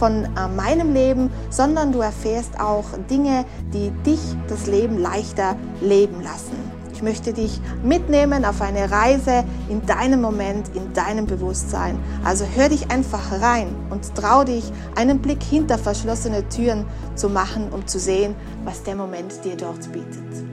[0.00, 6.22] von äh, meinem Leben, sondern du erfährst auch Dinge, die dich das Leben leichter leben
[6.22, 6.56] lassen.
[6.94, 11.98] Ich möchte dich mitnehmen auf eine Reise in deinem Moment, in deinem Bewusstsein.
[12.24, 14.64] Also hör dich einfach rein und trau dich,
[14.96, 19.92] einen Blick hinter verschlossene Türen zu machen, um zu sehen, was der Moment dir dort
[19.92, 20.44] bietet.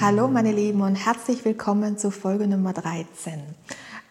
[0.00, 3.40] Hallo meine Lieben und herzlich willkommen zu Folge Nummer 13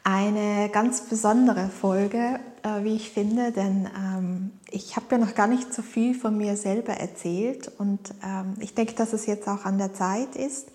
[0.05, 5.47] eine ganz besondere Folge, äh, wie ich finde, denn ähm, ich habe ja noch gar
[5.47, 9.65] nicht so viel von mir selber erzählt und ähm, ich denke, dass es jetzt auch
[9.65, 10.67] an der Zeit ist,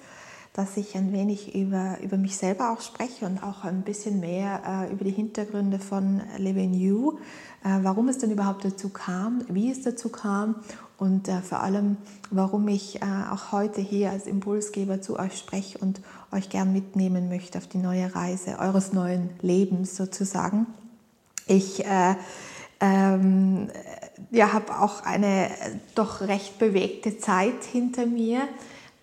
[0.52, 4.88] dass ich ein wenig über, über mich selber auch spreche und auch ein bisschen mehr
[4.88, 7.18] äh, über die Hintergründe von Living You,
[7.62, 10.56] äh, warum es denn überhaupt dazu kam, wie es dazu kam
[10.98, 11.96] und äh, vor allem,
[12.30, 16.00] warum ich äh, auch heute hier als Impulsgeber zu euch spreche und
[16.32, 20.66] euch gern mitnehmen möchte auf die neue Reise eures neuen Lebens sozusagen.
[21.46, 22.16] Ich äh,
[22.80, 23.68] ähm,
[24.30, 25.50] ja, habe auch eine
[25.94, 28.42] doch recht bewegte Zeit hinter mir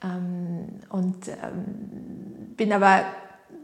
[0.02, 3.04] und ähm, bin aber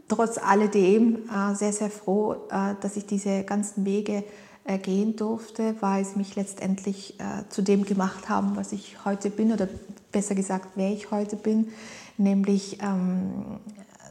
[0.08, 4.24] trotz alledem äh, sehr, sehr froh, äh, dass ich diese ganzen Wege
[4.64, 7.18] äh, gehen durfte, weil es mich letztendlich
[7.48, 9.68] zu dem gemacht haben, was ich heute bin oder
[10.12, 11.68] besser gesagt, wer ich heute bin,
[12.16, 13.60] nämlich ähm,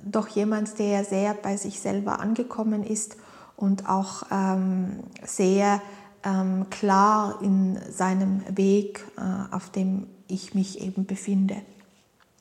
[0.03, 3.17] doch jemand, der sehr bei sich selber angekommen ist
[3.55, 5.81] und auch ähm, sehr
[6.23, 9.05] ähm, klar in seinem Weg,
[9.51, 11.55] auf dem ich mich eben befinde.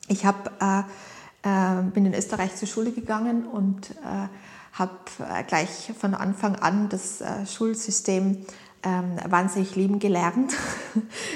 [0.07, 0.79] Ich hab, äh,
[1.47, 4.27] äh, bin in Österreich zur Schule gegangen und äh,
[4.73, 8.45] habe äh, gleich von Anfang an das äh, Schulsystem
[8.85, 10.53] ähm, wahnsinnig lieben gelernt.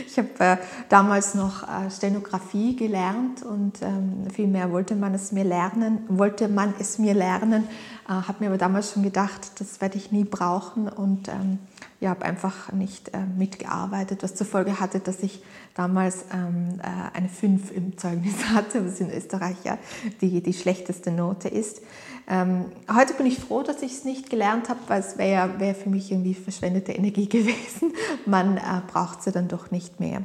[0.06, 0.58] Ich habe äh,
[0.90, 6.74] damals noch Stenografie gelernt und ähm, viel mehr wollte man es mir lernen, wollte man
[6.80, 7.68] es mir lernen,
[8.08, 11.60] äh, habe mir aber damals schon gedacht, das werde ich nie brauchen und ähm,
[12.00, 15.42] ja, habe einfach nicht äh, mitgearbeitet, was zur Folge hatte, dass ich
[15.74, 19.78] damals ähm, äh, eine 5 im Zeugnis hatte, was in Österreich ja
[20.22, 21.82] die, die schlechteste Note ist.
[22.30, 25.76] Ähm, heute bin ich froh, dass ich es nicht gelernt habe, weil es wäre wär
[25.76, 27.94] für mich irgendwie verschwendete Energie gewesen.
[28.26, 30.22] Man äh, braucht sie dann doch nicht mehr.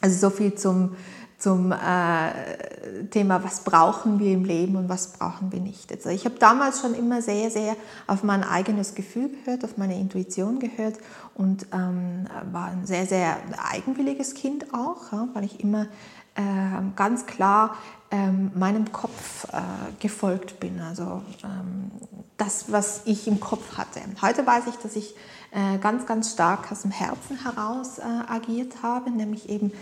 [0.00, 0.96] Also so viel zum,
[1.38, 5.92] zum äh, Thema, was brauchen wir im Leben und was brauchen wir nicht.
[5.92, 7.76] Also ich habe damals schon immer sehr, sehr
[8.06, 10.94] auf mein eigenes Gefühl gehört, auf meine Intuition gehört
[11.34, 13.36] und ähm, war ein sehr, sehr
[13.70, 15.86] eigenwilliges Kind auch, ja, weil ich immer
[16.36, 16.42] äh,
[16.96, 17.76] ganz klar
[18.10, 19.58] ähm, meinem Kopf äh,
[20.00, 20.80] gefolgt bin.
[20.80, 21.90] Also ähm,
[22.36, 24.00] das, was ich im Kopf hatte.
[24.22, 25.14] Heute weiß ich, dass ich
[25.50, 29.72] äh, ganz, ganz stark aus dem Herzen heraus äh, agiert habe, nämlich eben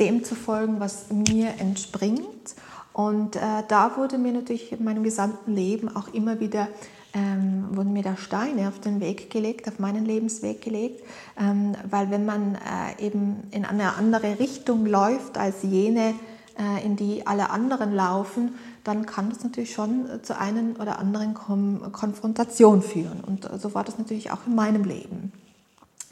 [0.00, 2.54] dem zu folgen, was mir entspringt.
[2.92, 6.68] Und äh, da wurde mir natürlich in meinem gesamten Leben auch immer wieder
[7.16, 11.02] ähm, wurden mir da Steine auf den Weg gelegt, auf meinen Lebensweg gelegt,
[11.40, 16.14] ähm, weil wenn man äh, eben in eine andere Richtung läuft als jene,
[16.58, 21.32] äh, in die alle anderen laufen, dann kann das natürlich schon zu einen oder anderen
[21.34, 23.20] Kom Konfrontation führen.
[23.20, 25.32] Und so war das natürlich auch in meinem Leben.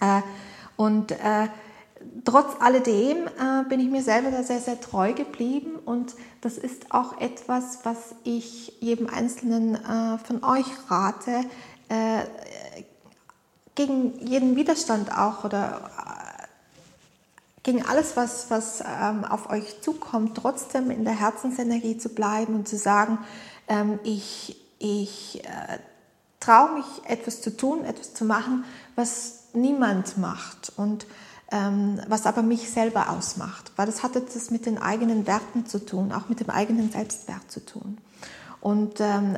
[0.01, 0.23] Äh,
[0.77, 1.49] und äh,
[2.25, 6.93] trotz alledem äh, bin ich mir selber da sehr, sehr treu geblieben und das ist
[6.93, 11.45] auch etwas, was ich jedem Einzelnen äh, von euch rate,
[11.89, 12.23] äh,
[13.75, 16.25] gegen jeden Widerstand auch oder äh,
[17.63, 22.69] gegen alles, was, was ähm, auf euch zukommt, trotzdem in der Herzensenergie zu bleiben und
[22.69, 23.19] zu sagen,
[23.69, 25.79] ähm, ich, ich äh,
[26.41, 28.65] traue mich etwas zu tun, etwas zu machen,
[28.97, 30.73] was niemand macht.
[30.77, 31.07] Und
[32.09, 36.13] was aber mich selber ausmacht, weil das hat etwas mit den eigenen Werten zu tun,
[36.13, 37.99] auch mit dem eigenen Selbstwert zu tun.
[38.61, 39.37] Und ähm,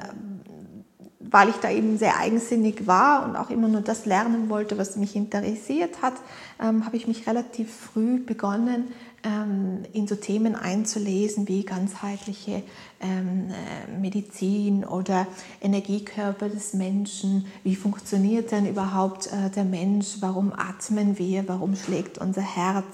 [1.31, 4.97] weil ich da eben sehr eigensinnig war und auch immer nur das lernen wollte, was
[4.97, 6.15] mich interessiert hat,
[6.61, 9.16] ähm, habe ich mich relativ früh begonnen, ähm,
[9.93, 12.63] in so Themen einzulesen wie ganzheitliche
[13.01, 15.27] ähm, äh, Medizin oder
[15.61, 17.47] Energiekörper des Menschen.
[17.63, 20.17] Wie funktioniert denn überhaupt äh, der Mensch?
[20.21, 21.47] Warum atmen wir?
[21.47, 22.87] Warum schlägt unser Herz?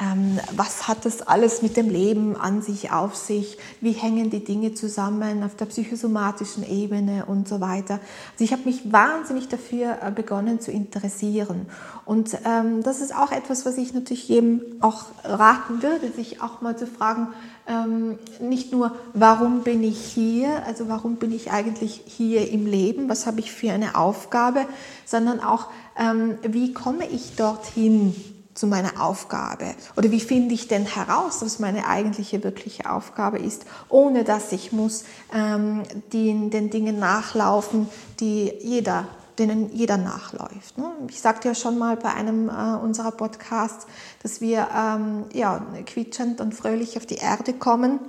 [0.00, 3.58] Ähm, was hat das alles mit dem Leben an sich auf sich?
[3.80, 8.00] Wie hängen die Dinge zusammen auf der psychosomatischen Ebene und so weiter?
[8.32, 11.66] Also ich habe mich wahnsinnig dafür äh, begonnen zu interessieren.
[12.04, 16.60] Und ähm, das ist auch etwas, was ich natürlich jedem auch raten würde, sich auch
[16.60, 17.28] mal zu fragen,
[17.66, 23.08] ähm, nicht nur, warum bin ich hier, also warum bin ich eigentlich hier im Leben,
[23.08, 24.66] was habe ich für eine Aufgabe,
[25.04, 28.14] sondern auch, ähm, wie komme ich dorthin,
[28.54, 29.74] zu meiner Aufgabe?
[29.96, 34.72] Oder wie finde ich denn heraus, was meine eigentliche wirkliche Aufgabe ist, ohne dass ich
[34.72, 35.82] muss ähm,
[36.12, 37.88] den, den Dingen nachlaufen,
[38.18, 39.08] die jeder
[39.38, 40.78] denen jeder nachläuft.
[40.78, 40.90] Ne?
[41.08, 43.86] Ich sagte ja schon mal bei einem äh, unserer Podcasts,
[44.22, 48.00] dass wir ähm, ja, quietschend und fröhlich auf die Erde kommen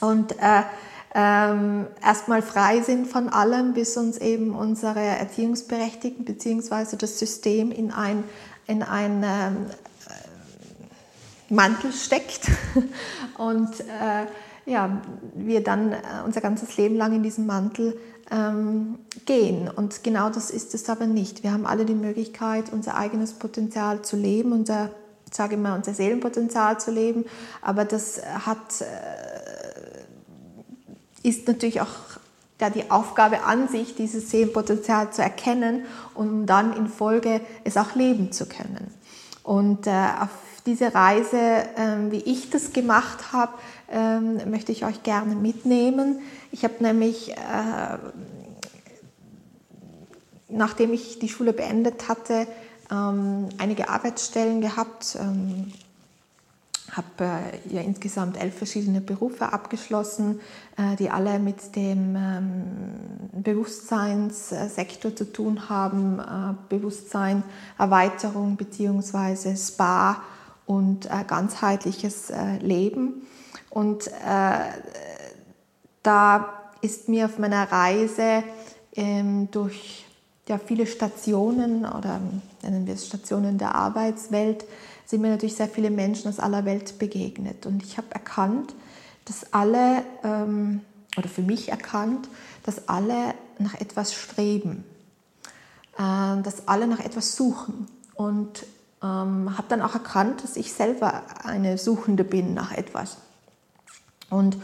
[0.00, 0.62] und äh,
[1.12, 6.96] ähm, erstmal frei sind von allem, bis uns eben unsere Erziehungsberechtigten bzw.
[6.96, 8.22] das System in ein
[8.66, 9.66] in einen ähm,
[11.48, 12.42] Mantel steckt
[13.38, 14.26] und äh,
[14.66, 15.00] ja,
[15.34, 17.98] wir dann äh, unser ganzes Leben lang in diesem Mantel
[18.30, 19.68] ähm, gehen.
[19.68, 21.42] Und genau das ist es aber nicht.
[21.42, 24.90] Wir haben alle die Möglichkeit, unser eigenes Potenzial zu leben, unser,
[25.26, 27.24] ich sage unser Seelenpotenzial zu leben,
[27.62, 28.86] aber das hat, äh,
[31.28, 31.88] ist natürlich auch
[32.60, 35.84] ja, die Aufgabe an sich, dieses Seelenpotenzial zu erkennen
[36.14, 38.94] und dann in Folge es auch leben zu können.
[39.42, 39.90] Und äh,
[40.20, 40.30] auf
[40.66, 43.52] diese Reise, äh, wie ich das gemacht habe,
[43.90, 46.20] äh, möchte ich euch gerne mitnehmen.
[46.52, 47.98] Ich habe nämlich, äh,
[50.48, 52.46] nachdem ich die Schule beendet hatte,
[52.90, 55.72] ähm, einige Arbeitsstellen gehabt ähm,
[56.92, 60.40] habe äh, ja insgesamt elf verschiedene Berufe abgeschlossen,
[60.76, 62.62] äh, die alle mit dem ähm,
[63.32, 66.20] Bewusstseinssektor zu tun haben,
[66.68, 67.42] Bewusstsein,
[67.78, 69.56] Erweiterung bzw.
[69.56, 70.22] Spa
[70.70, 73.26] und äh, ganzheitliches äh, Leben.
[73.70, 74.70] Und äh,
[76.04, 76.48] da
[76.80, 78.44] ist mir auf meiner Reise
[78.94, 80.06] ähm, durch
[80.46, 82.20] ja, viele Stationen oder
[82.62, 84.64] nennen wir es Stationen der Arbeitswelt
[85.06, 87.66] sind mir natürlich sehr viele Menschen aus aller Welt begegnet.
[87.66, 88.72] Und ich habe erkannt,
[89.24, 90.82] dass alle, ähm,
[91.16, 92.28] oder für mich erkannt,
[92.62, 94.84] dass alle nach etwas streben,
[95.98, 97.88] äh, dass alle nach etwas suchen.
[98.14, 98.64] Und
[99.02, 103.18] ähm, habe dann auch erkannt, dass ich selber eine Suchende bin nach etwas.
[104.28, 104.56] Und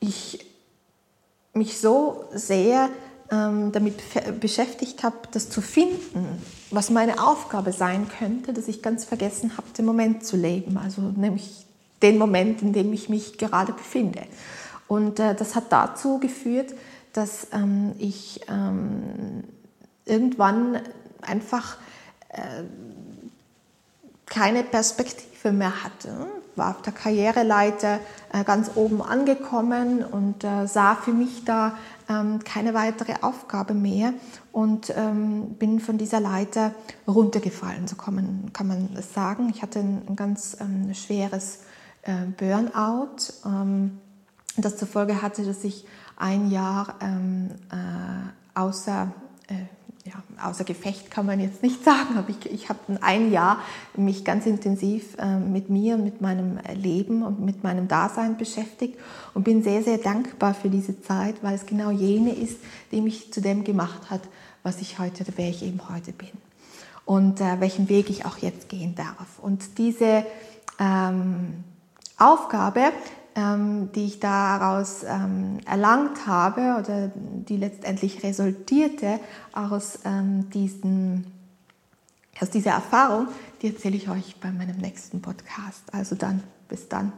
[0.00, 0.46] ich
[1.54, 2.88] mich so sehr
[3.30, 4.00] ähm, damit
[4.40, 9.68] beschäftigt habe, das zu finden, was meine Aufgabe sein könnte, dass ich ganz vergessen habe,
[9.76, 11.66] den Moment zu leben, also nämlich
[12.02, 14.22] den Moment, in dem ich mich gerade befinde.
[14.88, 16.74] Und äh, das hat dazu geführt,
[17.12, 19.44] dass ähm, ich ähm,
[20.04, 20.80] irgendwann
[21.20, 21.76] einfach
[22.30, 22.64] äh,
[24.32, 26.08] keine Perspektive mehr hatte.
[26.56, 28.00] War auf der Karriereleiter
[28.32, 31.76] äh, ganz oben angekommen und äh, sah für mich da
[32.08, 34.14] ähm, keine weitere Aufgabe mehr
[34.50, 36.74] und ähm, bin von dieser Leiter
[37.06, 39.50] runtergefallen, so kann man, kann man es sagen.
[39.54, 41.60] Ich hatte ein, ganz ähm, schweres
[42.02, 43.16] äh, Burnout,
[44.56, 45.86] das zur Folge hatte, dass ich
[46.16, 46.96] ein Jahr
[48.54, 49.12] außer
[50.04, 53.60] ja, außer Gefecht kann man jetzt nicht sagen, aber ich, ich habe ein Jahr
[53.96, 58.98] mich ganz intensiv äh, mit mir mit meinem Leben und mit meinem Dasein beschäftigt
[59.34, 62.58] und bin sehr, sehr dankbar für diese Zeit, weil es genau jene ist,
[62.90, 64.22] die mich zu dem gemacht hat,
[64.62, 66.30] was ich heute, wer ich eben heute bin
[67.04, 69.38] und äh, welchen Weg ich auch jetzt gehen darf.
[69.40, 70.24] Und diese
[70.78, 71.64] ähm,
[72.18, 72.92] Aufgabe ähm,
[73.34, 79.20] die ich daraus ähm, erlangt habe oder die letztendlich resultierte
[79.52, 81.26] aus, ähm, diesen,
[82.40, 83.28] aus dieser Erfahrung,
[83.62, 85.82] die erzähle ich euch bei meinem nächsten Podcast.
[85.92, 87.12] Also dann, bis dann.